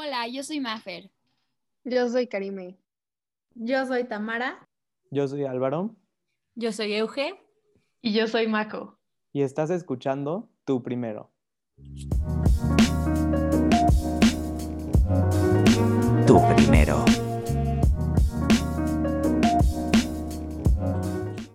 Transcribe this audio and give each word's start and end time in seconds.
Hola, 0.00 0.28
yo 0.28 0.44
soy 0.44 0.60
Mafer. 0.60 1.10
Yo 1.82 2.08
soy 2.08 2.28
Karime. 2.28 2.78
Yo 3.56 3.84
soy 3.84 4.04
Tamara. 4.04 4.64
Yo 5.10 5.26
soy 5.26 5.44
Álvaro. 5.44 5.96
Yo 6.54 6.70
soy 6.70 6.94
Euge. 6.94 7.34
Y 8.00 8.12
yo 8.12 8.28
soy 8.28 8.46
Mako. 8.46 8.96
Y 9.32 9.42
estás 9.42 9.70
escuchando 9.70 10.48
Tú 10.64 10.84
Primero. 10.84 11.32
Tú 16.28 16.40
Primero. 16.54 17.04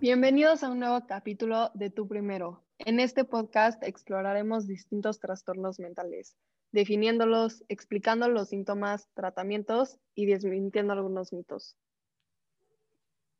Bienvenidos 0.02 0.64
a 0.64 0.70
un 0.70 0.80
nuevo 0.80 1.08
capítulo 1.08 1.72
de 1.76 1.92
Tu 1.92 2.10
Primero. 2.10 2.62
En 2.80 3.00
este 3.00 3.24
podcast 3.24 3.82
exploraremos 3.84 4.68
distintos 4.68 5.22
trastornos 5.22 5.80
mentales, 5.80 6.36
definiéndolos, 6.74 7.64
explicando 7.70 8.28
los 8.28 8.50
síntomas, 8.50 9.08
tratamientos 9.14 10.00
y 10.16 10.26
desmintiendo 10.26 10.92
algunos 10.92 11.32
mitos. 11.32 11.78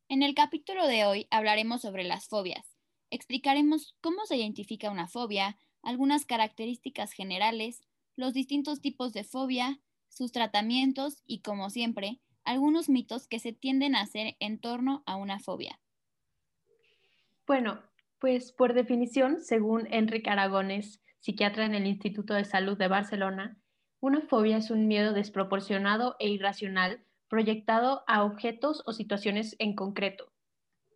En 0.08 0.22
el 0.22 0.36
capítulo 0.36 0.88
de 0.88 1.06
hoy 1.06 1.28
hablaremos 1.32 1.82
sobre 1.82 2.04
las 2.04 2.28
fobias. 2.28 2.78
Explicaremos 3.10 3.96
cómo 4.02 4.26
se 4.26 4.38
identifica 4.38 4.92
una 4.92 5.08
fobia, 5.08 5.58
algunas 5.82 6.26
características 6.26 7.12
generales, 7.12 7.82
los 8.16 8.34
distintos 8.34 8.80
tipos 8.82 9.14
de 9.14 9.24
fobia, 9.24 9.80
sus 10.10 10.32
tratamientos 10.32 11.24
y, 11.26 11.42
como 11.42 11.72
siempre, 11.72 12.20
algunos 12.44 12.88
mitos 12.88 13.28
que 13.28 13.40
se 13.40 13.52
tienden 13.52 13.96
a 13.96 14.02
hacer 14.02 14.36
en 14.40 14.60
torno 14.60 15.02
a 15.08 15.16
una 15.16 15.40
fobia. 15.40 15.80
Bueno, 17.48 17.82
pues 18.20 18.52
por 18.52 18.74
definición, 18.74 19.42
según 19.42 19.88
Enrique 19.92 20.30
Aragones, 20.30 21.02
psiquiatra 21.24 21.66
en 21.66 21.74
el 21.74 21.88
Instituto 21.88 22.34
de 22.34 22.44
Salud 22.44 22.78
de 22.78 22.90
Barcelona, 22.90 23.58
una 24.02 24.20
fobia 24.20 24.58
es 24.58 24.70
un 24.72 24.88
miedo 24.88 25.14
desproporcionado 25.14 26.18
e 26.20 26.28
irracional 26.28 27.06
proyectado 27.30 28.04
a 28.08 28.26
objetos 28.26 28.84
o 28.86 28.92
situaciones 28.92 29.56
en 29.60 29.74
concreto. 29.74 30.34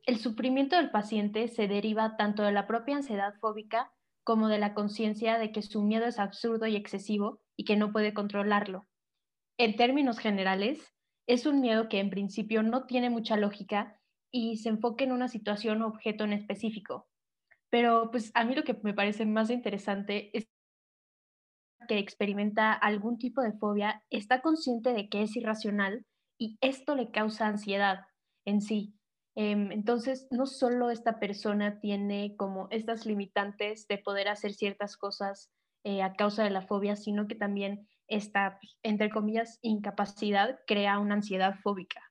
El 0.05 0.17
sufrimiento 0.17 0.75
del 0.75 0.91
paciente 0.91 1.47
se 1.47 1.69
deriva 1.69 2.17
tanto 2.17 2.43
de 2.43 2.51
la 2.51 2.67
propia 2.67 2.97
ansiedad 2.97 3.35
fóbica 3.39 3.93
como 4.25 4.49
de 4.49 4.59
la 4.59 4.73
conciencia 4.73 5.37
de 5.37 5.53
que 5.53 5.61
su 5.61 5.81
miedo 5.81 6.05
es 6.05 6.19
absurdo 6.19 6.67
y 6.67 6.75
excesivo 6.75 7.39
y 7.55 7.63
que 7.63 7.77
no 7.77 7.93
puede 7.93 8.13
controlarlo. 8.13 8.85
En 9.57 9.77
términos 9.77 10.19
generales, 10.19 10.93
es 11.25 11.45
un 11.45 11.61
miedo 11.61 11.87
que 11.87 12.01
en 12.01 12.09
principio 12.09 12.63
no 12.63 12.85
tiene 12.85 13.09
mucha 13.09 13.37
lógica 13.37 13.97
y 14.29 14.57
se 14.57 14.67
enfoca 14.67 15.05
en 15.05 15.13
una 15.13 15.29
situación 15.29 15.81
o 15.83 15.87
objeto 15.87 16.25
en 16.25 16.33
específico, 16.33 17.07
pero 17.69 18.09
pues 18.11 18.31
a 18.33 18.45
mí 18.45 18.55
lo 18.55 18.63
que 18.63 18.73
me 18.83 18.93
parece 18.93 19.25
más 19.25 19.49
interesante 19.49 20.35
es 20.37 20.47
que 21.87 21.99
experimenta 21.99 22.73
algún 22.73 23.17
tipo 23.17 23.41
de 23.41 23.53
fobia 23.53 24.03
está 24.09 24.41
consciente 24.41 24.93
de 24.93 25.09
que 25.09 25.21
es 25.21 25.35
irracional 25.35 26.05
y 26.37 26.57
esto 26.61 26.95
le 26.95 27.11
causa 27.11 27.47
ansiedad 27.47 28.05
en 28.45 28.61
sí. 28.61 28.93
Em, 29.35 29.71
entonces, 29.71 30.27
no 30.31 30.47
solo 30.47 30.89
esta 30.89 31.19
persona 31.19 31.79
tiene 31.79 32.35
como 32.37 32.67
estas 32.71 33.05
limitantes 33.05 33.87
de 33.87 33.99
poder 33.99 34.29
hacer 34.29 34.53
ciertas 34.53 34.97
cosas 34.97 35.51
eh, 35.83 36.01
a 36.01 36.13
causa 36.13 36.43
de 36.43 36.49
la 36.49 36.63
fobia, 36.63 36.95
sino 36.95 37.27
que 37.27 37.35
también 37.35 37.87
esta, 38.07 38.57
pues, 38.59 38.77
entre 38.83 39.09
comillas, 39.09 39.59
incapacidad 39.61 40.59
crea 40.65 40.99
una 40.99 41.15
ansiedad 41.15 41.55
fóbica. 41.61 42.01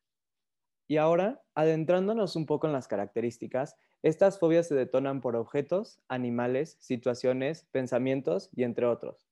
Y 0.88 0.98
ahora, 0.98 1.42
adentrándonos 1.56 2.36
un 2.36 2.46
poco 2.46 2.68
en 2.68 2.72
las 2.72 2.86
características, 2.86 3.74
estas 4.06 4.38
fobias 4.38 4.68
se 4.68 4.76
detonan 4.76 5.20
por 5.20 5.34
objetos, 5.34 5.98
animales, 6.06 6.76
situaciones, 6.78 7.66
pensamientos 7.72 8.50
y 8.54 8.62
entre 8.62 8.86
otros. 8.86 9.26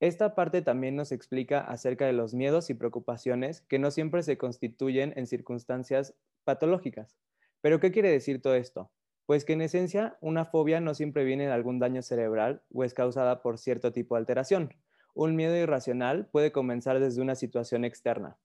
Esta 0.00 0.34
parte 0.34 0.62
también 0.62 0.96
nos 0.96 1.12
explica 1.12 1.60
acerca 1.60 2.06
de 2.06 2.12
los 2.12 2.34
miedos 2.34 2.68
y 2.68 2.74
preocupaciones 2.74 3.60
que 3.60 3.78
no 3.78 3.92
siempre 3.92 4.24
se 4.24 4.36
constituyen 4.36 5.12
en 5.14 5.28
circunstancias 5.28 6.16
patológicas. 6.42 7.16
¿Pero 7.60 7.78
qué 7.78 7.92
quiere 7.92 8.10
decir 8.10 8.42
todo 8.42 8.56
esto? 8.56 8.90
Pues 9.26 9.44
que 9.44 9.52
en 9.52 9.62
esencia 9.62 10.18
una 10.20 10.44
fobia 10.44 10.80
no 10.80 10.94
siempre 10.94 11.22
viene 11.22 11.46
de 11.46 11.52
algún 11.52 11.78
daño 11.78 12.02
cerebral 12.02 12.64
o 12.74 12.82
es 12.82 12.94
causada 12.94 13.42
por 13.42 13.58
cierto 13.58 13.92
tipo 13.92 14.16
de 14.16 14.22
alteración. 14.22 14.74
Un 15.14 15.36
miedo 15.36 15.56
irracional 15.56 16.26
puede 16.26 16.50
comenzar 16.50 16.98
desde 16.98 17.22
una 17.22 17.36
situación 17.36 17.84
externa, 17.84 18.38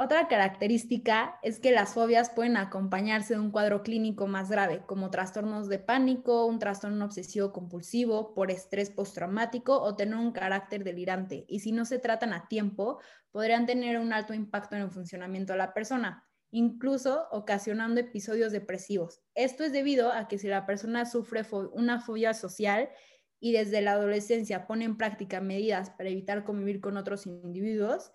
otra 0.00 0.28
característica 0.28 1.40
es 1.42 1.58
que 1.58 1.72
las 1.72 1.94
fobias 1.94 2.30
pueden 2.30 2.56
acompañarse 2.56 3.34
de 3.34 3.40
un 3.40 3.50
cuadro 3.50 3.82
clínico 3.82 4.28
más 4.28 4.48
grave, 4.48 4.84
como 4.86 5.10
trastornos 5.10 5.68
de 5.68 5.80
pánico, 5.80 6.46
un 6.46 6.60
trastorno 6.60 7.04
obsesivo 7.04 7.52
compulsivo 7.52 8.32
por 8.32 8.52
estrés 8.52 8.90
postraumático 8.90 9.76
o 9.76 9.96
tener 9.96 10.14
un 10.14 10.30
carácter 10.30 10.84
delirante. 10.84 11.44
Y 11.48 11.58
si 11.58 11.72
no 11.72 11.84
se 11.84 11.98
tratan 11.98 12.32
a 12.32 12.46
tiempo, 12.46 13.00
podrían 13.32 13.66
tener 13.66 13.98
un 13.98 14.12
alto 14.12 14.34
impacto 14.34 14.76
en 14.76 14.82
el 14.82 14.90
funcionamiento 14.92 15.54
de 15.54 15.58
la 15.58 15.74
persona, 15.74 16.24
incluso 16.52 17.26
ocasionando 17.32 18.00
episodios 18.00 18.52
depresivos. 18.52 19.20
Esto 19.34 19.64
es 19.64 19.72
debido 19.72 20.12
a 20.12 20.28
que 20.28 20.38
si 20.38 20.46
la 20.46 20.64
persona 20.64 21.06
sufre 21.06 21.42
una 21.72 22.00
fobia 22.00 22.34
social 22.34 22.88
y 23.40 23.50
desde 23.50 23.80
la 23.80 23.92
adolescencia 23.92 24.68
pone 24.68 24.84
en 24.84 24.96
práctica 24.96 25.40
medidas 25.40 25.90
para 25.90 26.08
evitar 26.08 26.44
convivir 26.44 26.80
con 26.80 26.96
otros 26.96 27.26
individuos, 27.26 28.12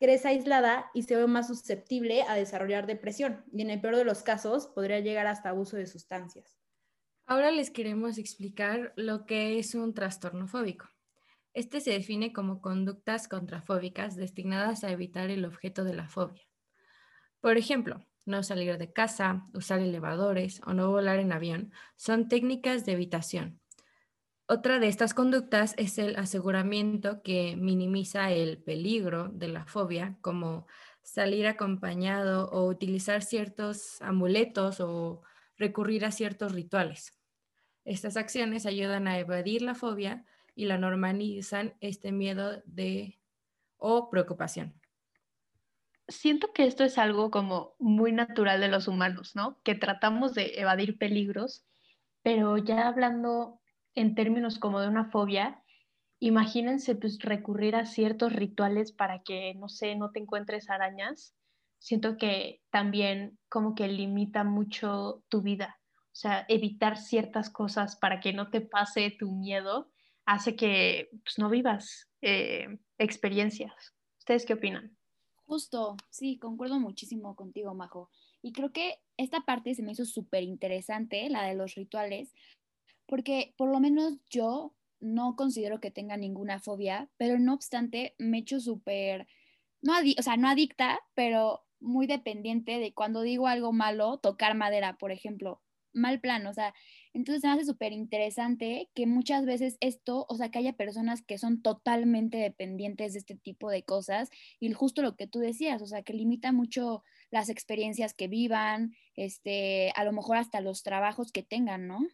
crece 0.00 0.28
aislada 0.28 0.90
y 0.94 1.02
se 1.02 1.14
ve 1.14 1.26
más 1.26 1.46
susceptible 1.46 2.22
a 2.22 2.34
desarrollar 2.34 2.86
depresión 2.86 3.44
y 3.52 3.62
en 3.62 3.70
el 3.70 3.80
peor 3.80 3.96
de 3.96 4.04
los 4.04 4.22
casos 4.22 4.66
podría 4.66 5.00
llegar 5.00 5.26
hasta 5.26 5.50
abuso 5.50 5.76
de 5.76 5.86
sustancias. 5.86 6.58
Ahora 7.26 7.52
les 7.52 7.70
queremos 7.70 8.18
explicar 8.18 8.92
lo 8.96 9.26
que 9.26 9.58
es 9.58 9.74
un 9.74 9.94
trastorno 9.94 10.48
fóbico. 10.48 10.88
Este 11.52 11.80
se 11.80 11.90
define 11.90 12.32
como 12.32 12.60
conductas 12.60 13.28
contrafóbicas 13.28 14.16
destinadas 14.16 14.82
a 14.82 14.90
evitar 14.90 15.30
el 15.30 15.44
objeto 15.44 15.84
de 15.84 15.94
la 15.94 16.08
fobia. 16.08 16.42
Por 17.40 17.58
ejemplo, 17.58 18.04
no 18.24 18.42
salir 18.42 18.78
de 18.78 18.92
casa, 18.92 19.44
usar 19.54 19.80
elevadores 19.80 20.60
o 20.66 20.72
no 20.72 20.90
volar 20.90 21.18
en 21.18 21.32
avión 21.32 21.72
son 21.96 22.28
técnicas 22.28 22.86
de 22.86 22.92
evitación 22.92 23.60
otra 24.50 24.80
de 24.80 24.88
estas 24.88 25.14
conductas 25.14 25.74
es 25.78 25.96
el 25.96 26.16
aseguramiento 26.16 27.22
que 27.22 27.54
minimiza 27.56 28.32
el 28.32 28.58
peligro 28.58 29.28
de 29.28 29.46
la 29.46 29.64
fobia, 29.64 30.18
como 30.22 30.66
salir 31.02 31.46
acompañado 31.46 32.50
o 32.50 32.66
utilizar 32.66 33.22
ciertos 33.22 34.02
amuletos 34.02 34.80
o 34.80 35.22
recurrir 35.56 36.04
a 36.04 36.10
ciertos 36.10 36.50
rituales. 36.50 37.16
Estas 37.84 38.16
acciones 38.16 38.66
ayudan 38.66 39.06
a 39.06 39.20
evadir 39.20 39.62
la 39.62 39.76
fobia 39.76 40.24
y 40.56 40.64
la 40.64 40.78
normalizan 40.78 41.74
este 41.80 42.10
miedo 42.10 42.60
de 42.66 43.20
o 43.76 44.10
preocupación. 44.10 44.74
Siento 46.08 46.52
que 46.52 46.64
esto 46.64 46.82
es 46.82 46.98
algo 46.98 47.30
como 47.30 47.76
muy 47.78 48.10
natural 48.10 48.60
de 48.60 48.66
los 48.66 48.88
humanos, 48.88 49.36
¿no? 49.36 49.60
Que 49.62 49.76
tratamos 49.76 50.34
de 50.34 50.54
evadir 50.56 50.98
peligros, 50.98 51.64
pero 52.24 52.58
ya 52.58 52.88
hablando 52.88 53.59
en 53.94 54.14
términos 54.14 54.58
como 54.58 54.80
de 54.80 54.88
una 54.88 55.10
fobia, 55.10 55.62
imagínense 56.20 56.94
pues 56.94 57.18
recurrir 57.20 57.76
a 57.76 57.86
ciertos 57.86 58.32
rituales 58.32 58.92
para 58.92 59.22
que, 59.22 59.54
no 59.54 59.68
sé, 59.68 59.96
no 59.96 60.10
te 60.10 60.20
encuentres 60.20 60.70
arañas. 60.70 61.34
Siento 61.78 62.16
que 62.16 62.62
también 62.70 63.38
como 63.48 63.74
que 63.74 63.88
limita 63.88 64.44
mucho 64.44 65.24
tu 65.28 65.42
vida. 65.42 65.80
O 66.12 66.16
sea, 66.20 66.44
evitar 66.48 66.98
ciertas 66.98 67.50
cosas 67.50 67.96
para 67.96 68.20
que 68.20 68.32
no 68.32 68.50
te 68.50 68.60
pase 68.60 69.14
tu 69.18 69.30
miedo 69.32 69.90
hace 70.26 70.56
que 70.56 71.08
pues, 71.24 71.38
no 71.38 71.48
vivas 71.48 72.10
eh, 72.20 72.78
experiencias. 72.98 73.94
¿Ustedes 74.18 74.44
qué 74.44 74.54
opinan? 74.54 74.96
Justo, 75.46 75.96
sí, 76.10 76.38
concuerdo 76.38 76.78
muchísimo 76.78 77.34
contigo, 77.34 77.74
Majo. 77.74 78.10
Y 78.42 78.52
creo 78.52 78.70
que 78.72 78.96
esta 79.16 79.40
parte 79.40 79.74
se 79.74 79.82
me 79.82 79.92
hizo 79.92 80.04
súper 80.04 80.44
interesante, 80.44 81.28
la 81.28 81.42
de 81.44 81.54
los 81.54 81.74
rituales, 81.74 82.32
porque 83.10 83.54
por 83.56 83.68
lo 83.68 83.80
menos 83.80 84.18
yo 84.30 84.72
no 85.00 85.34
considero 85.34 85.80
que 85.80 85.90
tenga 85.90 86.16
ninguna 86.16 86.60
fobia, 86.60 87.10
pero 87.16 87.40
no 87.40 87.54
obstante 87.54 88.14
me 88.18 88.38
echo 88.38 88.60
súper, 88.60 89.26
no 89.82 89.94
o 90.16 90.22
sea, 90.22 90.36
no 90.36 90.48
adicta, 90.48 91.00
pero 91.14 91.64
muy 91.80 92.06
dependiente 92.06 92.78
de 92.78 92.94
cuando 92.94 93.22
digo 93.22 93.48
algo 93.48 93.72
malo, 93.72 94.18
tocar 94.18 94.54
madera, 94.54 94.96
por 94.96 95.10
ejemplo, 95.10 95.60
mal 95.92 96.20
plan, 96.20 96.46
o 96.46 96.54
sea, 96.54 96.72
entonces 97.12 97.42
me 97.42 97.50
hace 97.50 97.64
súper 97.64 97.92
interesante 97.92 98.88
que 98.94 99.06
muchas 99.08 99.44
veces 99.44 99.76
esto, 99.80 100.24
o 100.28 100.36
sea, 100.36 100.52
que 100.52 100.60
haya 100.60 100.74
personas 100.74 101.20
que 101.22 101.36
son 101.36 101.62
totalmente 101.62 102.36
dependientes 102.36 103.14
de 103.14 103.18
este 103.18 103.34
tipo 103.34 103.70
de 103.70 103.82
cosas 103.82 104.30
y 104.60 104.72
justo 104.72 105.02
lo 105.02 105.16
que 105.16 105.26
tú 105.26 105.40
decías, 105.40 105.82
o 105.82 105.86
sea, 105.86 106.04
que 106.04 106.12
limita 106.12 106.52
mucho 106.52 107.02
las 107.32 107.48
experiencias 107.48 108.14
que 108.14 108.28
vivan, 108.28 108.94
este, 109.16 109.92
a 109.96 110.04
lo 110.04 110.12
mejor 110.12 110.36
hasta 110.36 110.60
los 110.60 110.84
trabajos 110.84 111.32
que 111.32 111.42
tengan, 111.42 111.88
¿no? 111.88 112.06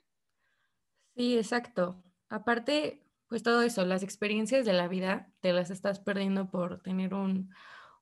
Sí, 1.16 1.38
exacto. 1.38 2.02
Aparte, 2.28 3.02
pues 3.28 3.42
todo 3.42 3.62
eso, 3.62 3.84
las 3.86 4.02
experiencias 4.02 4.66
de 4.66 4.74
la 4.74 4.86
vida 4.86 5.32
te 5.40 5.52
las 5.54 5.70
estás 5.70 5.98
perdiendo 5.98 6.50
por 6.50 6.82
tener 6.82 7.14
un, 7.14 7.50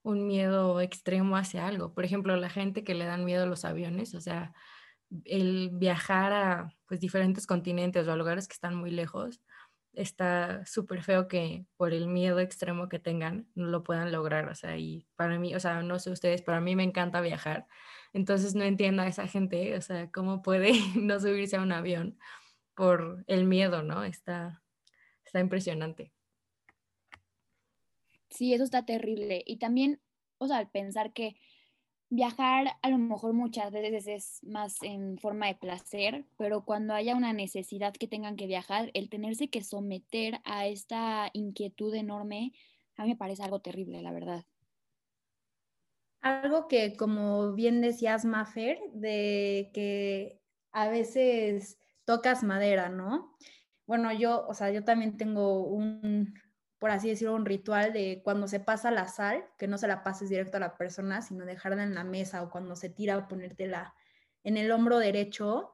miedo 0.05 0.81
extremo 0.81 1.37
hacia 1.37 1.67
algo. 1.67 1.95
Por 1.95 2.05
ejemplo, 2.05 2.37
la 2.37 2.51
gente 2.51 2.85
que 2.85 2.95
le 2.95 3.07
dan 3.07 3.25
miedo 3.25 3.45
a 3.45 3.47
los 3.47 3.65
aviones, 3.65 4.15
o 4.15 4.21
sea, 4.21 4.53
el 5.25 5.71
viajar 5.73 6.33
a 6.33 6.75
pues, 6.87 7.01
diferentes 7.01 7.47
continentes 7.47 8.07
o 8.09 8.13
a 8.13 8.17
lugares 8.17 8.49
que 8.49 8.55
están 8.55 8.75
muy 8.75 8.91
lejos, 8.91 9.41
está 9.95 10.67
súper 10.67 11.03
feo 11.03 11.29
que 11.29 11.67
por 11.77 11.93
el 11.95 12.09
miedo 12.09 12.41
extremo 12.41 12.89
que 12.89 12.99
tengan 12.99 13.49
no 13.55 13.67
lo 13.69 13.83
puedan 13.85 14.13
lograr. 14.13 14.49
O 14.49 14.55
sea, 14.55 14.77
y 14.79 15.07
para 15.17 15.39
mí, 15.39 15.55
o 15.55 15.61
sea, 15.61 15.83
no 15.83 15.99
sé 15.99 16.11
ustedes, 16.11 16.43
para 16.43 16.61
mí 16.61 16.77
me 16.77 16.85
encanta 16.85 17.21
viajar. 17.21 17.67
Entonces 18.13 18.55
no 18.55 18.65
entiendo 18.65 19.03
a 19.03 19.07
esa 19.09 19.27
gente, 19.29 19.77
o 19.77 19.81
sea, 19.81 20.11
cómo 20.11 20.43
puede 20.43 20.73
no 20.97 21.21
subirse 21.21 21.57
a 21.57 21.63
un 21.63 21.73
avión 21.73 22.19
por 22.75 23.25
el 23.27 23.45
miedo, 23.45 23.83
¿no? 23.83 24.05
Está, 24.05 24.63
está 25.25 25.41
impresionante. 25.41 26.13
Sí, 28.29 28.53
eso 28.53 28.65
está 28.65 28.85
terrible. 28.85 29.43
Y 29.47 29.59
también, 29.59 30.01
o 30.39 30.49
sea, 30.49 30.59
al 30.59 30.69
pensar 30.69 31.13
que 31.13 31.37
viajar 32.11 32.77
a 32.83 32.91
lo 32.91 32.99
mejor 32.99 33.33
muchas 33.33 33.73
veces 33.73 34.07
es 34.07 34.45
más 34.45 34.83
en 34.83 35.19
forma 35.19 35.47
de 35.47 35.57
placer, 35.57 36.25
pero 36.37 36.65
cuando 36.65 36.95
haya 36.95 37.17
una 37.17 37.33
necesidad 37.33 37.93
que 37.93 38.09
tengan 38.09 38.37
que 38.37 38.47
viajar, 38.47 38.91
el 38.95 39.09
tenerse 39.09 39.49
que 39.49 39.63
someter 39.63 40.41
a 40.45 40.67
esta 40.67 41.31
inquietud 41.33 41.95
enorme, 41.95 42.53
a 42.97 43.03
mí 43.03 43.11
me 43.11 43.17
parece 43.17 43.43
algo 43.43 43.61
terrible, 43.61 44.03
la 44.03 44.13
verdad. 44.13 44.45
Algo 46.21 46.69
que, 46.69 46.97
como 46.97 47.53
bien 47.53 47.81
decías, 47.81 48.25
Mafer, 48.25 48.79
de 48.93 49.71
que 49.75 50.41
a 50.73 50.89
veces 50.89 51.79
tocas 52.05 52.43
madera, 52.43 52.89
¿no? 52.89 53.37
Bueno, 53.87 54.13
yo, 54.13 54.47
o 54.47 54.55
sea, 54.55 54.71
yo 54.71 54.85
también 54.85 55.17
tengo 55.17 55.65
un, 55.65 56.35
por 56.79 56.91
así 56.91 57.09
decirlo, 57.09 57.35
un 57.35 57.47
ritual 57.47 57.93
de 57.93 58.23
cuando 58.25 58.49
se 58.49 58.61
pasa 58.61 58.91
la 58.91 59.09
sal, 59.09 59.45
que 59.59 59.69
no 59.69 59.79
se 59.79 59.89
la 59.89 60.03
pases 60.03 60.29
directo 60.31 60.57
a 60.57 60.61
la 60.61 60.77
persona, 60.77 61.23
sino 61.23 61.45
dejarla 61.47 61.83
en 61.83 61.95
la 61.95 62.05
mesa 62.05 62.43
o 62.43 62.51
cuando 62.51 62.77
se 62.77 62.91
tira, 62.91 63.29
ponértela 63.29 63.95
en 64.43 64.57
el 64.57 64.71
hombro 64.73 64.99
derecho. 64.99 65.73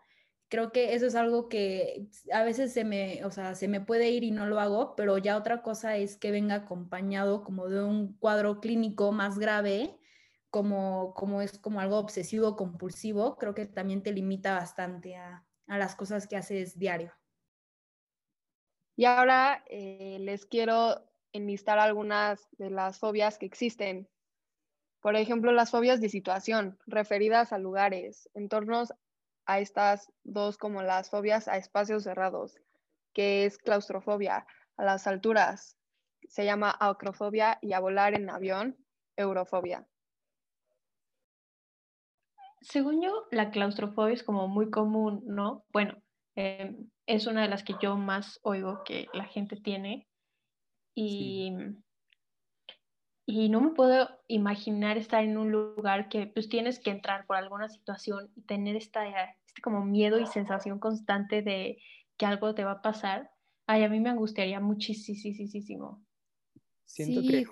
Creo 0.48 0.72
que 0.72 0.94
eso 0.94 1.06
es 1.06 1.14
algo 1.14 1.48
que 1.48 2.08
a 2.32 2.42
veces 2.44 2.72
se 2.72 2.84
me, 2.84 3.24
o 3.24 3.30
sea, 3.30 3.54
se 3.54 3.68
me 3.68 3.80
puede 3.80 4.10
ir 4.10 4.24
y 4.24 4.32
no 4.32 4.46
lo 4.46 4.60
hago, 4.60 4.96
pero 4.96 5.18
ya 5.18 5.36
otra 5.36 5.62
cosa 5.62 5.96
es 5.96 6.16
que 6.16 6.32
venga 6.32 6.56
acompañado 6.56 7.44
como 7.44 7.68
de 7.68 7.82
un 7.84 8.14
cuadro 8.18 8.60
clínico 8.60 9.12
más 9.12 9.38
grave, 9.38 9.98
como, 10.50 11.14
como 11.14 11.42
es 11.42 11.58
como 11.58 11.80
algo 11.80 11.98
obsesivo 11.98 12.56
compulsivo, 12.56 13.36
creo 13.36 13.54
que 13.54 13.66
también 13.66 14.02
te 14.02 14.12
limita 14.12 14.54
bastante 14.54 15.16
a, 15.16 15.44
a 15.70 15.78
las 15.78 15.94
cosas 15.94 16.26
que 16.26 16.36
haces 16.36 16.76
diario. 16.76 17.14
Y 18.96 19.04
ahora 19.04 19.62
eh, 19.68 20.18
les 20.20 20.44
quiero 20.44 21.00
enlistar 21.32 21.78
algunas 21.78 22.48
de 22.58 22.70
las 22.70 22.98
fobias 22.98 23.38
que 23.38 23.46
existen. 23.46 24.08
Por 25.00 25.14
ejemplo, 25.14 25.52
las 25.52 25.70
fobias 25.70 26.00
de 26.00 26.08
situación, 26.08 26.76
referidas 26.86 27.52
a 27.52 27.58
lugares, 27.58 28.28
entornos 28.34 28.92
a 29.46 29.60
estas 29.60 30.12
dos 30.24 30.58
como 30.58 30.82
las 30.82 31.08
fobias 31.08 31.46
a 31.46 31.56
espacios 31.56 32.02
cerrados, 32.02 32.60
que 33.14 33.44
es 33.44 33.56
claustrofobia, 33.56 34.46
a 34.76 34.84
las 34.84 35.06
alturas, 35.06 35.76
se 36.28 36.44
llama 36.44 36.76
acrofobia 36.80 37.58
y 37.62 37.74
a 37.74 37.80
volar 37.80 38.14
en 38.14 38.28
avión, 38.28 38.76
eurofobia. 39.16 39.86
Según 42.60 43.02
yo, 43.02 43.26
la 43.30 43.50
claustrofobia 43.50 44.14
es 44.14 44.22
como 44.22 44.46
muy 44.48 44.70
común, 44.70 45.22
¿no? 45.26 45.64
Bueno, 45.72 46.02
em, 46.34 46.90
es 47.06 47.26
una 47.26 47.42
de 47.42 47.48
las 47.48 47.64
que 47.64 47.74
yo 47.80 47.96
más 47.96 48.38
oigo 48.42 48.82
que 48.84 49.08
la 49.14 49.24
gente 49.24 49.56
tiene. 49.56 50.08
Y, 50.94 51.52
y 53.26 53.48
no 53.48 53.60
me 53.60 53.70
puedo 53.70 54.08
imaginar 54.26 54.98
estar 54.98 55.24
en 55.24 55.38
un 55.38 55.50
lugar 55.50 56.08
que 56.08 56.26
pues 56.26 56.48
tienes 56.48 56.80
que 56.80 56.90
entrar 56.90 57.26
por 57.26 57.36
alguna 57.36 57.68
situación 57.68 58.30
y 58.34 58.42
tener 58.42 58.76
esta, 58.76 59.06
este 59.46 59.62
como 59.62 59.84
miedo 59.84 60.18
y 60.18 60.26
sensación 60.26 60.78
constante 60.78 61.42
de 61.42 61.78
que 62.18 62.26
algo 62.26 62.54
te 62.54 62.64
va 62.64 62.72
a 62.72 62.82
pasar. 62.82 63.30
Ay, 63.66 63.84
a 63.84 63.88
mí 63.88 64.00
me 64.00 64.10
angustiaría 64.10 64.60
muchísimo. 64.60 66.04
Siento 66.84 67.22
que 67.22 67.46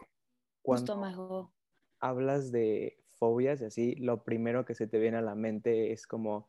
cuando 0.63 1.55
hablas 2.01 2.53
de 2.53 2.99
fobias 3.19 3.61
y 3.61 3.67
así, 3.67 3.95
lo 3.97 4.25
primero 4.25 4.65
que 4.65 4.75
se 4.75 4.87
te 4.87 4.99
viene 4.99 5.19
a 5.19 5.23
la 5.23 5.35
mente 5.35 5.93
es 5.93 6.07
como 6.07 6.49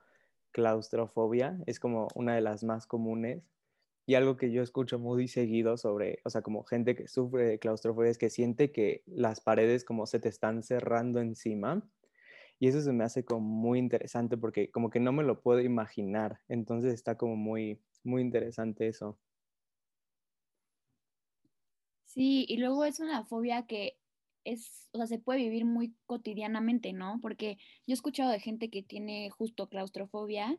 claustrofobia, 0.52 1.60
es 1.68 1.80
como 1.80 2.08
una 2.16 2.36
de 2.36 2.42
las 2.42 2.64
más 2.64 2.88
comunes. 2.88 3.44
Y 4.06 4.16
algo 4.16 4.38
que 4.38 4.52
yo 4.52 4.64
escucho 4.64 4.98
muy 5.00 5.28
seguido 5.28 5.78
sobre, 5.78 6.20
o 6.26 6.32
sea, 6.32 6.42
como 6.42 6.64
gente 6.64 6.96
que 6.96 7.08
sufre 7.08 7.46
de 7.46 7.60
claustrofobia 7.60 8.10
es 8.10 8.18
que 8.18 8.32
siente 8.32 8.72
que 8.72 9.04
las 9.06 9.40
paredes 9.42 9.86
como 9.86 10.08
se 10.08 10.20
te 10.20 10.30
están 10.30 10.64
cerrando 10.64 11.20
encima. 11.20 11.88
Y 12.60 12.68
eso 12.70 12.82
se 12.82 12.92
me 12.92 13.04
hace 13.04 13.24
como 13.24 13.42
muy 13.42 13.80
interesante 13.80 14.38
porque 14.38 14.72
como 14.72 14.90
que 14.90 15.00
no 15.00 15.12
me 15.14 15.24
lo 15.24 15.42
puedo 15.42 15.62
imaginar. 15.62 16.40
Entonces 16.50 16.94
está 16.94 17.18
como 17.18 17.36
muy, 17.36 17.82
muy 18.04 18.22
interesante 18.24 18.88
eso. 18.88 19.20
Sí, 22.06 22.46
y 22.50 22.58
luego 22.58 22.86
es 22.86 23.00
una 23.00 23.24
fobia 23.24 23.68
que 23.68 23.99
es, 24.44 24.90
o 24.92 24.98
sea, 24.98 25.08
se 25.08 25.20
puede 25.20 25.40
vivir 25.40 25.66
muy 25.66 25.94
cotidianamente, 26.06 26.94
¿no? 26.94 27.20
Porque 27.22 27.58
yo 27.88 27.94
he 27.94 27.94
escuchado 27.94 28.32
de 28.32 28.40
gente 28.40 28.70
que 28.70 28.84
tiene 28.84 29.30
justo 29.30 29.68
claustrofobia, 29.70 30.58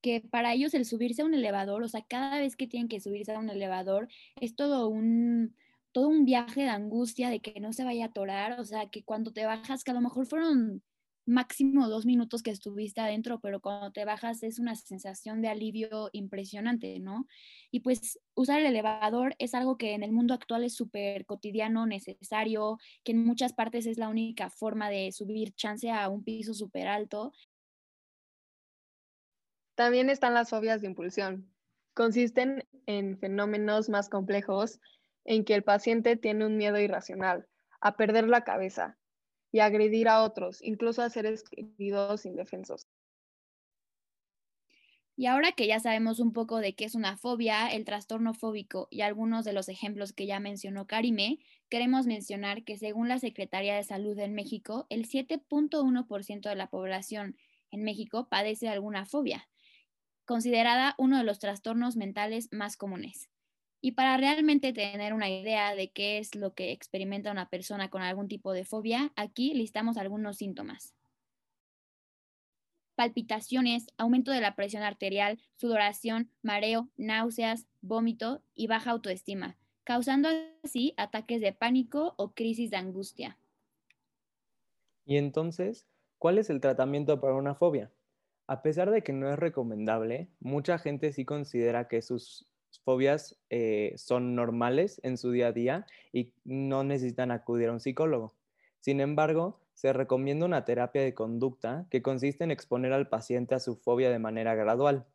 que 0.00 0.20
para 0.20 0.52
ellos 0.54 0.74
el 0.74 0.84
subirse 0.84 1.22
a 1.22 1.24
un 1.24 1.34
elevador, 1.34 1.82
o 1.82 1.88
sea, 1.88 2.02
cada 2.02 2.38
vez 2.38 2.56
que 2.56 2.66
tienen 2.66 2.88
que 2.88 3.00
subirse 3.00 3.32
a 3.32 3.38
un 3.38 3.50
elevador, 3.50 4.08
es 4.40 4.54
todo 4.54 4.88
un, 4.88 5.54
todo 5.92 6.08
un 6.08 6.24
viaje 6.24 6.62
de 6.62 6.68
angustia 6.68 7.30
de 7.30 7.40
que 7.40 7.60
no 7.60 7.72
se 7.72 7.84
vaya 7.84 8.06
a 8.06 8.08
atorar, 8.08 8.60
o 8.60 8.64
sea, 8.64 8.88
que 8.90 9.02
cuando 9.02 9.32
te 9.32 9.44
bajas, 9.44 9.84
que 9.84 9.90
a 9.90 9.94
lo 9.94 10.00
mejor 10.00 10.26
fueron 10.26 10.82
máximo 11.28 11.88
dos 11.88 12.06
minutos 12.06 12.42
que 12.42 12.50
estuviste 12.50 13.00
adentro, 13.00 13.38
pero 13.40 13.60
cuando 13.60 13.92
te 13.92 14.04
bajas 14.04 14.42
es 14.42 14.58
una 14.58 14.74
sensación 14.74 15.42
de 15.42 15.48
alivio 15.48 16.08
impresionante, 16.12 16.98
¿no? 16.98 17.26
Y 17.70 17.80
pues 17.80 18.18
usar 18.34 18.60
el 18.60 18.66
elevador 18.66 19.34
es 19.38 19.54
algo 19.54 19.76
que 19.76 19.92
en 19.92 20.02
el 20.02 20.10
mundo 20.10 20.34
actual 20.34 20.64
es 20.64 20.74
súper 20.74 21.26
cotidiano, 21.26 21.86
necesario, 21.86 22.78
que 23.04 23.12
en 23.12 23.24
muchas 23.24 23.52
partes 23.52 23.86
es 23.86 23.98
la 23.98 24.08
única 24.08 24.50
forma 24.50 24.90
de 24.90 25.12
subir 25.12 25.52
chance 25.54 25.90
a 25.90 26.08
un 26.08 26.24
piso 26.24 26.54
súper 26.54 26.88
alto. 26.88 27.32
También 29.74 30.10
están 30.10 30.34
las 30.34 30.50
fobias 30.50 30.80
de 30.80 30.88
impulsión. 30.88 31.52
Consisten 31.94 32.66
en 32.86 33.18
fenómenos 33.18 33.88
más 33.88 34.08
complejos 34.08 34.80
en 35.24 35.44
que 35.44 35.54
el 35.54 35.62
paciente 35.62 36.16
tiene 36.16 36.46
un 36.46 36.56
miedo 36.56 36.80
irracional 36.80 37.46
a 37.80 37.96
perder 37.96 38.28
la 38.28 38.44
cabeza, 38.44 38.98
y 39.52 39.60
agredir 39.60 40.08
a 40.08 40.22
otros, 40.22 40.62
incluso 40.62 41.02
a 41.02 41.10
seres 41.10 41.44
queridos 41.44 42.26
indefensos. 42.26 42.86
Y 45.16 45.26
ahora 45.26 45.50
que 45.50 45.66
ya 45.66 45.80
sabemos 45.80 46.20
un 46.20 46.32
poco 46.32 46.58
de 46.58 46.76
qué 46.76 46.84
es 46.84 46.94
una 46.94 47.16
fobia, 47.16 47.66
el 47.66 47.84
trastorno 47.84 48.34
fóbico 48.34 48.86
y 48.88 49.00
algunos 49.00 49.44
de 49.44 49.52
los 49.52 49.68
ejemplos 49.68 50.12
que 50.12 50.26
ya 50.26 50.38
mencionó 50.38 50.86
Karime, 50.86 51.40
queremos 51.68 52.06
mencionar 52.06 52.62
que 52.62 52.78
según 52.78 53.08
la 53.08 53.18
Secretaría 53.18 53.74
de 53.74 53.82
Salud 53.82 54.16
en 54.20 54.34
México, 54.34 54.86
el 54.90 55.06
7.1% 55.06 56.48
de 56.48 56.54
la 56.54 56.70
población 56.70 57.36
en 57.72 57.82
México 57.82 58.28
padece 58.30 58.68
alguna 58.68 59.06
fobia, 59.06 59.48
considerada 60.24 60.94
uno 60.98 61.18
de 61.18 61.24
los 61.24 61.40
trastornos 61.40 61.96
mentales 61.96 62.48
más 62.52 62.76
comunes. 62.76 63.28
Y 63.80 63.92
para 63.92 64.16
realmente 64.16 64.72
tener 64.72 65.14
una 65.14 65.30
idea 65.30 65.74
de 65.74 65.90
qué 65.90 66.18
es 66.18 66.34
lo 66.34 66.54
que 66.54 66.72
experimenta 66.72 67.30
una 67.30 67.48
persona 67.48 67.90
con 67.90 68.02
algún 68.02 68.26
tipo 68.26 68.52
de 68.52 68.64
fobia, 68.64 69.12
aquí 69.14 69.54
listamos 69.54 69.96
algunos 69.96 70.36
síntomas. 70.36 70.94
Palpitaciones, 72.96 73.86
aumento 73.96 74.32
de 74.32 74.40
la 74.40 74.56
presión 74.56 74.82
arterial, 74.82 75.38
sudoración, 75.54 76.32
mareo, 76.42 76.88
náuseas, 76.96 77.68
vómito 77.80 78.42
y 78.56 78.66
baja 78.66 78.90
autoestima, 78.90 79.56
causando 79.84 80.28
así 80.64 80.94
ataques 80.96 81.40
de 81.40 81.52
pánico 81.52 82.14
o 82.16 82.34
crisis 82.34 82.70
de 82.70 82.76
angustia. 82.78 83.38
Y 85.04 85.16
entonces, 85.16 85.86
¿cuál 86.18 86.38
es 86.38 86.50
el 86.50 86.60
tratamiento 86.60 87.20
para 87.20 87.34
una 87.34 87.54
fobia? 87.54 87.92
A 88.48 88.62
pesar 88.62 88.90
de 88.90 89.02
que 89.02 89.12
no 89.12 89.30
es 89.32 89.38
recomendable, 89.38 90.28
mucha 90.40 90.78
gente 90.78 91.12
sí 91.12 91.24
considera 91.24 91.86
que 91.86 92.02
sus 92.02 92.50
fobias 92.84 93.36
eh, 93.50 93.92
son 93.96 94.34
normales 94.34 95.00
en 95.02 95.18
su 95.18 95.30
día 95.30 95.48
a 95.48 95.52
día 95.52 95.86
y 96.12 96.32
no 96.44 96.84
necesitan 96.84 97.30
acudir 97.30 97.68
a 97.68 97.72
un 97.72 97.80
psicólogo. 97.80 98.34
Sin 98.80 99.00
embargo, 99.00 99.60
se 99.74 99.92
recomienda 99.92 100.46
una 100.46 100.64
terapia 100.64 101.02
de 101.02 101.14
conducta 101.14 101.86
que 101.90 102.02
consiste 102.02 102.44
en 102.44 102.50
exponer 102.50 102.92
al 102.92 103.08
paciente 103.08 103.54
a 103.54 103.60
su 103.60 103.76
fobia 103.76 104.10
de 104.10 104.18
manera 104.18 104.54
gradual. 104.54 105.06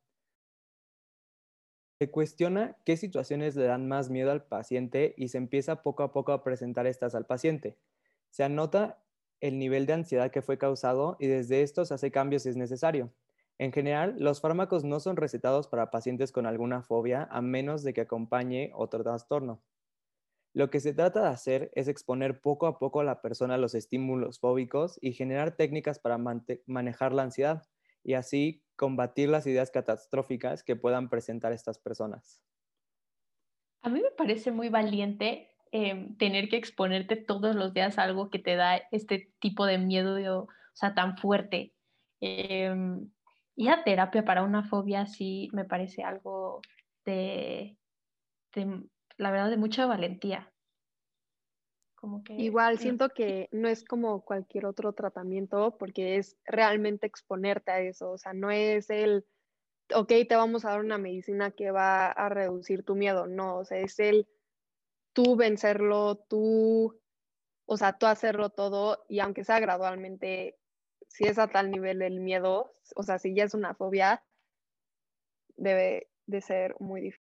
Se 2.00 2.10
cuestiona 2.10 2.78
qué 2.86 2.98
situaciones 2.98 3.56
le 3.56 3.66
dan 3.66 3.88
más 3.88 4.10
miedo 4.10 4.32
al 4.32 4.44
paciente 4.44 5.14
y 5.18 5.30
se 5.30 5.38
empieza 5.38 5.84
poco 5.84 6.04
a 6.04 6.12
poco 6.12 6.32
a 6.32 6.44
presentar 6.44 6.88
estas 6.88 7.16
al 7.16 7.26
paciente. 7.26 7.78
Se 8.30 8.44
anota 8.44 9.04
el 9.42 9.60
nivel 9.60 9.86
de 9.86 9.94
ansiedad 9.94 10.32
que 10.32 10.42
fue 10.42 10.58
causado 10.58 11.18
y 11.20 11.28
desde 11.28 11.62
esto 11.62 11.86
se 11.86 11.94
hace 11.94 12.12
cambios 12.12 12.44
si 12.44 12.50
es 12.50 12.56
necesario. 12.56 13.12
En 13.60 13.72
general, 13.72 14.16
los 14.18 14.42
fármacos 14.42 14.84
no 14.84 15.00
son 15.00 15.16
recetados 15.16 15.68
para 15.68 15.92
pacientes 15.92 16.32
con 16.32 16.46
alguna 16.46 16.82
fobia 16.82 17.28
a 17.32 17.42
menos 17.42 17.84
de 17.84 17.94
que 17.94 18.02
acompañe 18.02 18.72
otro 18.74 19.04
trastorno. 19.04 19.64
Lo 20.54 20.70
que 20.70 20.80
se 20.80 20.94
trata 20.94 21.24
de 21.24 21.30
hacer 21.30 21.72
es 21.74 21.88
exponer 21.88 22.40
poco 22.40 22.68
a 22.68 22.78
poco 22.78 23.00
a 23.00 23.04
la 23.04 23.22
persona 23.22 23.56
a 23.56 23.58
los 23.58 23.74
estímulos 23.74 24.40
fóbicos 24.40 25.00
y 25.02 25.14
generar 25.14 25.56
técnicas 25.56 26.00
para 26.00 26.20
manejar 26.68 27.14
la 27.14 27.24
ansiedad 27.24 27.64
y 28.04 28.14
así 28.14 28.64
combatir 28.76 29.30
las 29.30 29.48
ideas 29.48 29.72
catastróficas 29.72 30.64
que 30.64 30.76
puedan 30.76 31.10
presentar 31.10 31.54
estas 31.54 31.80
personas. 31.80 32.42
A 33.82 33.90
mí 33.90 34.00
me 34.02 34.12
parece 34.12 34.52
muy 34.52 34.70
valiente 34.70 35.50
em, 35.72 36.16
tener 36.18 36.50
que 36.50 36.58
exponerte 36.58 37.16
todos 37.16 37.56
los 37.56 37.74
días 37.74 37.98
a 37.98 38.04
algo 38.04 38.30
que 38.30 38.40
te 38.40 38.56
da 38.56 38.78
este 38.92 39.34
tipo 39.40 39.66
de 39.66 39.80
miedo, 39.80 40.18
o 40.40 40.48
tan 40.96 41.18
fuerte. 41.18 41.74
Em, 42.22 43.10
ir 43.56 43.70
a 43.70 43.84
terapia 43.84 44.26
para 44.26 44.44
una 44.44 44.64
fobia 44.64 45.06
sí 45.06 45.50
me 45.54 45.66
parece 45.66 46.04
algo 46.04 46.62
de, 47.06 47.78
la 49.18 49.32
verdad, 49.32 49.50
de 49.50 49.58
mucha 49.58 49.86
valentía. 49.86 50.52
Como 51.96 52.24
que, 52.24 52.34
Igual 52.34 52.80
siento 52.80 53.10
que 53.10 53.48
no 53.52 53.70
es 53.70 53.86
como 53.86 54.26
cualquier 54.26 54.66
otro 54.66 54.92
tratamiento 54.94 55.78
porque 55.78 56.18
es 56.18 56.38
realmente 56.44 57.08
exponerte 57.08 57.72
a 57.72 57.80
eso, 57.80 58.12
o 58.12 58.18
sea, 58.18 58.34
no 58.34 58.52
es 58.52 58.90
el, 58.90 59.26
ok, 59.96 60.10
te 60.28 60.36
vamos 60.36 60.66
a 60.66 60.72
dar 60.72 60.82
una 60.82 60.98
medicina 60.98 61.52
que 61.52 61.72
va 61.72 62.08
a 62.08 62.28
reducir 62.28 62.84
tu 62.84 62.96
miedo, 62.96 63.28
no, 63.28 63.58
o 63.60 63.66
sea, 63.66 63.78
es 63.78 64.00
el 64.00 64.28
tú 65.14 65.38
vencerlo, 65.38 66.18
tú, 66.28 67.00
o 67.66 67.78
sea, 67.78 67.98
tú 67.98 68.06
hacerlo 68.06 68.50
todo 68.50 69.06
y 69.08 69.20
aunque 69.20 69.46
sea 69.46 69.62
gradualmente, 69.62 70.58
si 71.14 71.26
es 71.26 71.38
a 71.38 71.48
tal 71.48 71.70
nivel 71.70 72.02
el 72.02 72.20
miedo, 72.20 72.74
o 72.96 73.04
sea, 73.04 73.20
si 73.20 73.36
ya 73.36 73.44
es 73.44 73.54
una 73.54 73.76
fobia, 73.76 74.24
debe 75.56 76.10
de 76.26 76.42
ser 76.42 76.76
muy 76.80 77.02
difícil. 77.02 77.24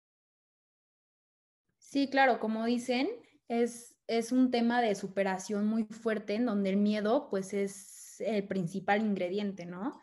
Sí, 1.79 2.09
claro, 2.09 2.39
como 2.39 2.65
dicen, 2.65 3.09
es, 3.49 3.97
es 4.07 4.31
un 4.31 4.53
tema 4.53 4.81
de 4.81 4.95
superación 4.95 5.67
muy 5.67 5.85
fuerte 5.85 6.35
en 6.35 6.47
donde 6.47 6.71
el 6.71 6.77
miedo 6.77 7.29
pues 7.29 7.53
es 7.53 8.21
el 8.21 8.47
principal 8.47 9.03
ingrediente, 9.03 9.67
¿no? 9.67 10.01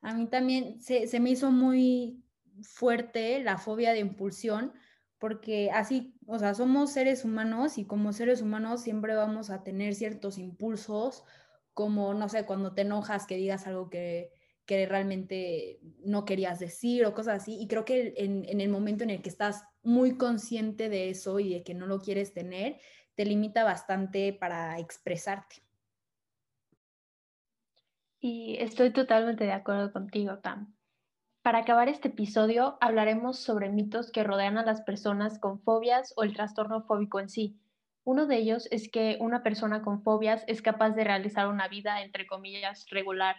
A 0.00 0.14
mí 0.14 0.26
también 0.28 0.80
se, 0.80 1.06
se 1.06 1.20
me 1.20 1.30
hizo 1.30 1.50
muy 1.50 2.24
fuerte 2.62 3.42
la 3.42 3.58
fobia 3.58 3.92
de 3.92 4.00
impulsión 4.00 4.72
porque 5.18 5.70
así, 5.70 6.18
o 6.26 6.38
sea, 6.38 6.54
somos 6.54 6.92
seres 6.92 7.26
humanos 7.26 7.76
y 7.76 7.84
como 7.84 8.14
seres 8.14 8.40
humanos 8.40 8.80
siempre 8.80 9.14
vamos 9.14 9.50
a 9.50 9.64
tener 9.64 9.94
ciertos 9.94 10.38
impulsos, 10.38 11.24
como, 11.78 12.12
no 12.12 12.28
sé, 12.28 12.44
cuando 12.44 12.74
te 12.74 12.82
enojas 12.82 13.24
que 13.24 13.36
digas 13.36 13.68
algo 13.68 13.88
que, 13.88 14.32
que 14.66 14.84
realmente 14.86 15.78
no 16.02 16.24
querías 16.24 16.58
decir 16.58 17.06
o 17.06 17.14
cosas 17.14 17.42
así. 17.42 17.56
Y 17.56 17.68
creo 17.68 17.84
que 17.84 18.14
en, 18.16 18.44
en, 18.48 18.60
el 18.60 18.68
momento 18.68 19.04
en 19.04 19.10
el 19.10 19.22
que 19.22 19.28
estás 19.28 19.62
muy 19.84 20.16
consciente 20.16 20.88
de 20.88 21.08
eso 21.08 21.38
y 21.38 21.54
de 21.54 21.62
que 21.62 21.74
no 21.74 21.86
lo 21.86 22.00
quieres 22.00 22.34
tener, 22.34 22.80
te 23.14 23.24
limita 23.24 23.62
bastante 23.62 24.32
para 24.32 24.80
expresarte. 24.80 25.62
Y 28.18 28.56
estoy 28.58 28.92
totalmente 28.92 29.44
de 29.44 29.52
acuerdo 29.52 29.92
contigo, 29.92 30.40
Tam. 30.40 30.74
Para 31.42 31.58
acabar 31.58 31.88
este 31.88 32.08
episodio, 32.08 32.76
hablaremos 32.80 33.38
sobre 33.38 33.68
mitos 33.68 34.10
que 34.10 34.24
rodean 34.24 34.58
a 34.58 34.64
las 34.64 34.80
personas 34.80 35.38
con 35.38 35.60
fobias 35.60 36.12
o 36.16 36.24
el 36.24 36.34
trastorno 36.34 36.82
fóbico 36.82 37.20
en 37.20 37.28
sí. 37.28 37.56
Uno 38.08 38.24
de 38.24 38.38
ellos 38.38 38.68
es 38.70 38.90
que 38.90 39.18
una 39.20 39.42
persona 39.42 39.82
con 39.82 40.02
fobias 40.02 40.42
es 40.46 40.62
capaz 40.62 40.92
de 40.92 41.04
realizar 41.04 41.46
una 41.46 41.68
vida, 41.68 42.00
entre 42.00 42.26
comillas, 42.26 42.86
regular. 42.88 43.36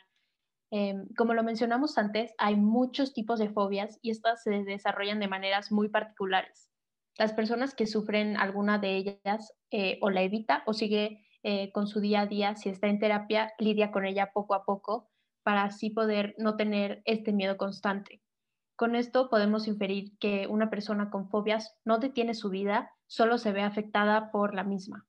Em, 0.69 1.07
como 1.17 1.33
lo 1.33 1.43
mencionamos 1.43 1.97
antes, 1.97 2.35
hay 2.37 2.55
muchos 2.55 3.11
tipos 3.11 3.39
de 3.39 3.49
fobias 3.49 3.97
y 4.03 4.11
estas 4.11 4.43
se 4.43 4.63
desarrollan 4.63 5.19
de 5.19 5.27
maneras 5.27 5.71
muy 5.71 5.89
particulares. 5.89 6.69
Las 7.17 7.33
personas 7.33 7.73
que 7.73 7.87
sufren 7.87 8.37
alguna 8.37 8.77
de 8.77 8.95
ellas 8.97 9.57
eh, 9.71 9.97
o 10.01 10.11
la 10.11 10.21
evita 10.21 10.61
o 10.67 10.73
sigue 10.73 11.25
eh, 11.41 11.71
con 11.71 11.87
su 11.87 11.99
día 11.99 12.21
a 12.21 12.27
día, 12.27 12.55
si 12.55 12.69
está 12.69 12.89
en 12.89 12.99
terapia, 12.99 13.51
lidia 13.57 13.89
con 13.89 14.05
ella 14.05 14.29
poco 14.31 14.53
a 14.53 14.65
poco 14.65 15.09
para 15.41 15.63
así 15.63 15.89
poder 15.89 16.35
no 16.37 16.57
tener 16.57 17.01
este 17.05 17.33
miedo 17.33 17.57
constante. 17.57 18.21
Con 18.79 18.95
esto 18.95 19.29
podemos 19.29 19.67
inferir 19.67 20.17
que 20.19 20.47
una 20.47 20.69
persona 20.69 21.09
con 21.09 21.27
fobias 21.27 21.75
no 21.83 21.97
detiene 21.97 22.33
su 22.33 22.49
vida, 22.49 22.93
solo 23.07 23.37
se 23.37 23.51
ve 23.51 23.61
afectada 23.61 24.31
por 24.31 24.55
la 24.55 24.63
misma. 24.63 25.05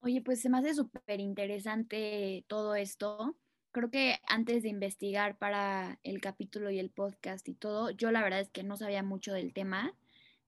Oye, 0.00 0.20
pues 0.20 0.42
se 0.42 0.50
me 0.50 0.58
hace 0.58 0.74
súper 0.74 1.20
interesante 1.20 2.44
todo 2.48 2.74
esto. 2.74 3.34
Creo 3.72 3.90
que 3.90 4.18
antes 4.28 4.62
de 4.62 4.68
investigar 4.68 5.38
para 5.38 5.98
el 6.02 6.20
capítulo 6.20 6.70
y 6.70 6.78
el 6.78 6.90
podcast 6.90 7.48
y 7.48 7.54
todo, 7.54 7.88
yo 7.88 8.10
la 8.10 8.22
verdad 8.22 8.40
es 8.40 8.50
que 8.50 8.62
no 8.62 8.76
sabía 8.76 9.02
mucho 9.02 9.32
del 9.32 9.54
tema 9.54 9.94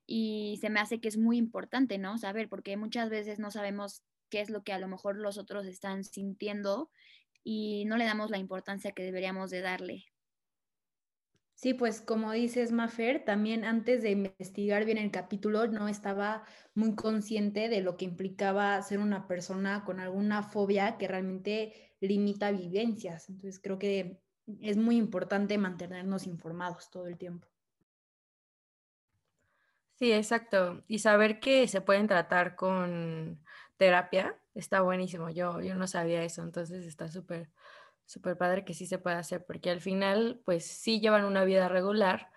y 0.05 0.59
se 0.61 0.69
me 0.69 0.81
hace 0.81 1.01
que 1.01 1.09
es 1.09 1.17
muy 1.17 1.39
importante, 1.39 1.97
¿no? 1.97 2.19
Saber, 2.19 2.51
porque 2.51 2.77
muchas 2.77 3.09
veces 3.09 3.39
no 3.39 3.51
sabemos 3.51 4.03
qué 4.29 4.43
es 4.43 4.51
lo 4.51 4.65
que 4.65 4.75
a 4.75 4.79
lo 4.79 4.87
mejor 4.87 5.17
los 5.17 5.39
otros 5.39 5.65
están 5.65 6.05
sintiendo 6.05 6.91
y 7.43 7.87
no 7.87 7.97
le 7.97 8.05
damos 8.05 8.29
la 8.29 8.37
importancia 8.37 8.93
que 8.93 9.03
deberíamos 9.03 9.49
de 9.49 9.63
darle. 9.63 10.05
Sí, 11.67 11.75
pues 11.75 12.01
como 12.01 12.31
dices, 12.31 12.71
Mafer, 12.71 13.25
también 13.25 13.65
antes 13.65 14.01
de 14.01 14.13
investigar 14.13 14.85
bien 14.85 14.99
el 14.99 15.11
capítulo 15.11 15.67
no 15.67 15.89
estaba 15.89 16.45
muy 16.77 16.95
consciente 16.95 17.69
de 17.69 17.81
lo 17.81 17.97
que 17.97 18.05
implicaba 18.05 18.81
ser 18.83 19.01
una 19.01 19.27
persona 19.27 19.83
con 19.85 19.99
alguna 19.99 20.45
fobia 20.45 20.97
que 20.97 21.09
realmente 21.09 21.93
limita 21.99 22.53
vivencias. 22.53 23.29
Entonces 23.29 23.59
creo 23.61 23.81
que 23.81 24.23
es 24.61 24.77
muy 24.77 24.97
importante 24.97 25.59
mantenernos 25.59 26.29
informados 26.29 26.89
todo 26.89 27.09
el 27.09 27.19
tiempo. 27.19 27.49
Sí, 29.97 30.13
exacto. 30.13 30.85
Y 30.87 31.01
saber 31.01 31.41
que 31.41 31.67
se 31.67 31.81
pueden 31.81 32.07
tratar 32.07 32.55
con 32.55 33.43
terapia 33.77 34.39
está 34.55 34.83
buenísimo. 34.83 35.31
Yo, 35.31 35.61
yo 35.61 35.75
no 35.75 35.89
sabía 35.89 36.23
eso, 36.23 36.45
entonces 36.45 36.87
está 36.87 37.09
súper, 37.09 37.51
súper 38.07 38.39
padre 38.39 38.65
que 38.65 38.75
sí 38.75 38.87
se 38.87 38.99
pueda 38.99 39.19
hacer, 39.19 39.45
porque 39.45 39.71
al 39.71 39.81
final, 39.81 40.41
pues 40.45 40.65
sí 40.67 41.01
llevan 41.01 41.25
una 41.25 41.45
vida 41.45 41.69
regular, 41.69 42.31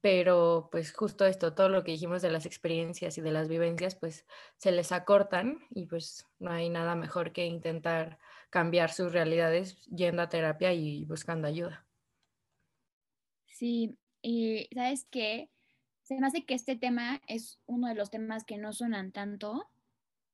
pero 0.00 0.68
pues 0.72 0.92
justo 0.92 1.24
esto, 1.26 1.54
todo 1.54 1.68
lo 1.68 1.84
que 1.84 1.92
dijimos 1.92 2.22
de 2.22 2.30
las 2.30 2.44
experiencias 2.44 3.16
y 3.18 3.20
de 3.20 3.30
las 3.30 3.48
vivencias, 3.48 3.94
pues 3.94 4.26
se 4.56 4.72
les 4.72 4.92
acortan 4.92 5.60
y 5.70 5.86
pues 5.86 6.26
no 6.40 6.50
hay 6.50 6.68
nada 6.68 6.96
mejor 6.96 7.32
que 7.32 7.46
intentar 7.46 8.18
cambiar 8.50 8.92
sus 8.92 9.12
realidades 9.12 9.80
yendo 9.86 10.22
a 10.22 10.28
terapia 10.28 10.72
y 10.72 11.04
buscando 11.06 11.46
ayuda. 11.48 11.86
Sí, 13.46 13.96
y 14.22 14.68
sabes 14.74 15.06
qué, 15.10 15.50
se 16.02 16.18
me 16.18 16.26
hace 16.26 16.44
que 16.44 16.54
este 16.54 16.76
tema 16.76 17.22
es 17.28 17.60
uno 17.66 17.86
de 17.86 17.94
los 17.94 18.10
temas 18.10 18.44
que 18.44 18.58
no 18.58 18.72
suenan 18.72 19.12
tanto, 19.12 19.70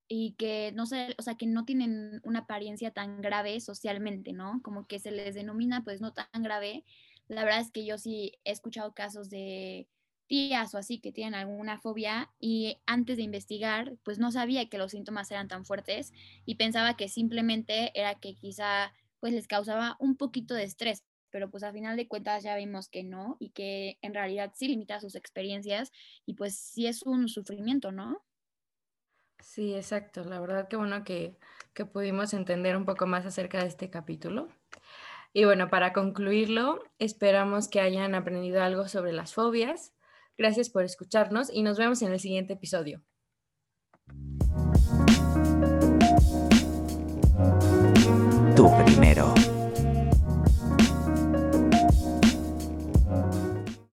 y 0.09 0.33
que 0.39 0.73
no 0.75 0.87
sé, 0.87 1.15
o 1.19 1.23
sea, 1.23 1.37
que 1.37 1.47
no 1.47 1.65
tienen 1.65 2.21
una 2.25 2.41
apariencia 2.41 2.91
tan 2.93 3.21
grave 3.21 3.61
socialmente, 3.61 4.33
¿no? 4.33 4.61
Como 4.63 4.87
que 4.87 4.99
se 4.99 5.11
les 5.11 5.35
denomina 5.35 5.85
pues 5.85 6.01
no 6.01 6.13
tan 6.13 6.43
grave. 6.43 6.85
La 7.29 7.45
verdad 7.45 7.61
es 7.61 7.71
que 7.71 7.85
yo 7.85 7.99
sí 7.99 8.33
he 8.45 8.53
escuchado 8.53 8.95
casos 8.95 9.29
de 9.31 9.89
tías 10.27 10.75
o 10.75 10.79
así 10.79 11.01
que 11.01 11.13
tienen 11.13 11.35
alguna 11.35 11.79
fobia 11.81 12.33
y 12.39 12.79
antes 12.87 13.17
de 13.17 13.23
investigar 13.23 13.97
pues 14.03 14.19
no 14.19 14.31
sabía 14.31 14.69
que 14.69 14.79
los 14.79 14.93
síntomas 14.93 15.31
eran 15.31 15.49
tan 15.49 15.65
fuertes 15.65 16.13
y 16.45 16.57
pensaba 16.57 16.97
que 16.97 17.09
simplemente 17.09 17.99
era 17.99 18.15
que 18.17 18.35
quizá 18.35 18.93
pues 19.21 19.33
les 19.33 19.47
causaba 19.49 19.97
un 19.99 20.17
poquito 20.17 20.55
de 20.55 20.65
estrés, 20.65 21.05
pero 21.31 21.51
pues 21.51 21.63
a 21.65 21.73
final 21.73 21.97
de 21.97 22.09
cuentas 22.09 22.43
ya 22.45 22.57
vimos 22.57 22.89
que 22.89 23.05
no 23.05 23.37
y 23.41 23.51
que 23.51 23.99
en 24.03 24.15
realidad 24.15 24.53
sí 24.55 24.69
limita 24.69 25.01
sus 25.01 25.15
experiencias 25.15 25.93
y 26.27 26.35
pues 26.35 26.57
sí 26.59 26.87
es 26.87 27.03
un 27.03 27.29
sufrimiento, 27.29 27.91
¿no? 27.91 28.23
Sí, 29.41 29.75
exacto. 29.75 30.25
La 30.25 30.41
verdad 30.41 30.69
que 30.69 30.77
bueno 30.77 31.05
que, 31.05 31.37
que 31.75 31.85
pudimos 31.85 32.35
entender 32.35 32.77
un 32.77 32.85
poco 32.85 33.07
más 33.07 33.27
acerca 33.27 33.61
de 33.61 33.69
este 33.69 33.91
capítulo. 33.91 34.49
Y 35.33 35.45
bueno, 35.45 35.69
para 35.69 35.93
concluirlo, 35.93 36.83
esperamos 36.99 37.69
que 37.69 37.81
hayan 37.81 38.15
aprendido 38.15 38.63
algo 38.63 38.89
sobre 38.89 39.13
las 39.13 39.35
fobias. 39.35 39.93
Gracias 40.37 40.71
por 40.71 40.85
escucharnos 40.85 41.53
y 41.53 41.63
nos 41.63 41.79
vemos 41.79 42.03
en 42.03 42.13
el 42.13 42.21
siguiente 42.21 42.55
episodio. 42.55 43.03
Tu 48.57 48.85
primero. 48.85 49.35